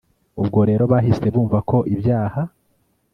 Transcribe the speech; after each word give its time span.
ubwo 0.41 0.59
rero 0.69 0.83
bahise 0.91 1.25
bumva 1.33 1.57
ko 1.69 1.77
ibyaba 1.93 2.41